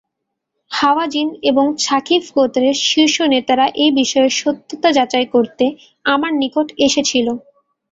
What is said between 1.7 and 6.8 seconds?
ছাকীফ গোত্রের শীর্ষ নেতারা এ বিষয়ের সত্যতা যাচাই করতে আমার নিকট